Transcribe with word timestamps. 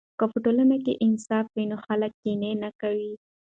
که 0.17 0.25
په 0.31 0.37
ټولنه 0.45 0.77
کې 0.85 0.99
انصاف 1.05 1.45
وي 1.55 1.65
نو 1.71 1.77
خلک 1.85 2.11
کینه 2.21 2.49
نه 2.63 2.69
کوي. 2.81 3.13